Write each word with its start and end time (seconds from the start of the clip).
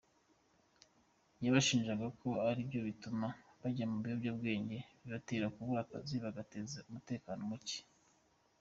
Yabashinjaga 1.43 2.07
ko 2.19 2.29
ari 2.49 2.61
byo 2.69 2.79
bituma 2.87 3.27
bajya 3.59 3.85
mu 3.91 3.97
biyobyabwenge, 4.03 4.77
bibatera 5.01 5.45
kubura 5.53 5.79
akazi 5.85 6.15
bagateza 6.23 6.77
umutekano 6.89 7.41
muke. 7.51 7.79